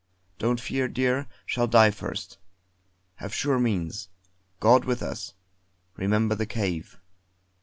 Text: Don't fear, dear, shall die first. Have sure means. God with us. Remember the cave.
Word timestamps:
Don't 0.39 0.59
fear, 0.59 0.87
dear, 0.87 1.27
shall 1.45 1.67
die 1.67 1.91
first. 1.91 2.39
Have 3.17 3.35
sure 3.35 3.59
means. 3.59 4.09
God 4.59 4.83
with 4.83 5.03
us. 5.03 5.35
Remember 5.95 6.33
the 6.33 6.47
cave. 6.47 6.97